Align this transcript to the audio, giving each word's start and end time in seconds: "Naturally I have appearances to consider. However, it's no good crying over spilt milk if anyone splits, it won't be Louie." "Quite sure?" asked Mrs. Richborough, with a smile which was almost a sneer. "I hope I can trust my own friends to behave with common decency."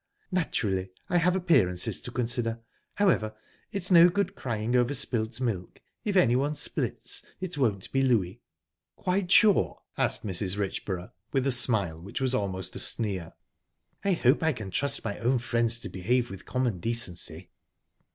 "Naturally 0.31 0.89
I 1.09 1.19
have 1.19 1.35
appearances 1.35 2.01
to 2.01 2.09
consider. 2.11 2.59
However, 2.95 3.35
it's 3.71 3.91
no 3.91 4.09
good 4.09 4.33
crying 4.33 4.75
over 4.75 4.95
spilt 4.95 5.39
milk 5.39 5.79
if 6.03 6.15
anyone 6.15 6.55
splits, 6.55 7.21
it 7.39 7.55
won't 7.55 7.91
be 7.91 8.01
Louie." 8.01 8.41
"Quite 8.95 9.31
sure?" 9.31 9.79
asked 9.99 10.25
Mrs. 10.25 10.57
Richborough, 10.57 11.11
with 11.31 11.45
a 11.45 11.51
smile 11.51 12.01
which 12.01 12.19
was 12.19 12.33
almost 12.33 12.75
a 12.75 12.79
sneer. 12.79 13.33
"I 14.03 14.13
hope 14.13 14.41
I 14.41 14.53
can 14.53 14.71
trust 14.71 15.05
my 15.05 15.19
own 15.19 15.37
friends 15.37 15.79
to 15.81 15.87
behave 15.89 16.31
with 16.31 16.47
common 16.47 16.79
decency." 16.79 17.51